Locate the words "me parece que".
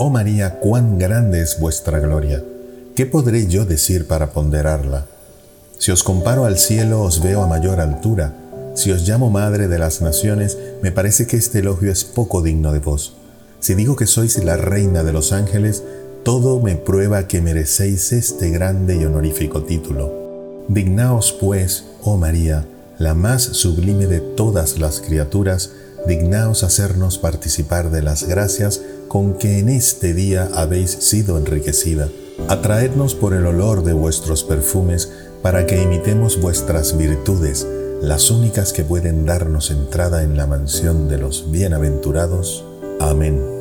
10.84-11.36